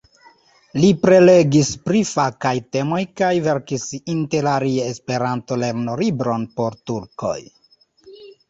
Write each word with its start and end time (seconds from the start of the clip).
Li 0.83 0.87
prelegis 1.01 1.69
pri 1.89 2.01
fakaj 2.11 2.53
temoj 2.77 3.01
kaj 3.21 3.29
verkis 3.49 3.85
interalie 4.15 4.89
Esperanto-lernolibron 4.95 6.49
por 6.59 6.83
turkoj. 6.93 7.39